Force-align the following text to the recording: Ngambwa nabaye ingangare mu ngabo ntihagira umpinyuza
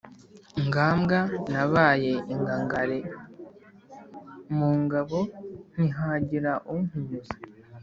Ngambwa 0.65 1.19
nabaye 1.51 2.13
ingangare 2.33 2.99
mu 4.57 4.69
ngabo 4.83 5.19
ntihagira 5.73 6.51
umpinyuza 6.73 7.35